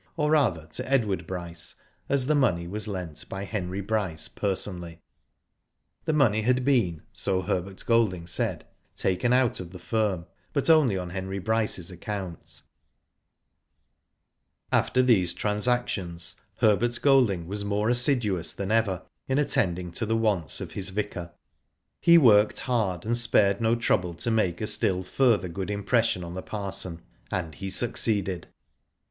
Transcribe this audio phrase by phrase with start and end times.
[0.17, 1.75] or rather to Edward Bryce,
[2.09, 4.99] as the money was lent by Henry Bryce personally.
[6.07, 6.07] Digitized byGoogk MRS.
[6.07, 6.07] BRYCE ACCEPTS.
[6.07, 10.71] 149 The money had been, so Herbert Golding said, taken out of the firm, but
[10.71, 12.63] only on Henry Bryce's account
[14.71, 20.59] After these transactions, Herbert Golding was more assiduous than ever in attending to the wants
[20.59, 21.31] of his vicar.
[21.99, 26.33] He worked hard, and spared no trouble to make a still further good impression on
[26.33, 28.47] the parson, and he succeeded.